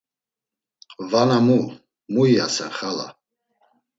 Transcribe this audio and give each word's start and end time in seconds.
“Vana 1.11 1.37
mu? 1.45 1.59
Mu 2.11 2.21
iyasen 2.31 2.69
xala?” 2.77 3.07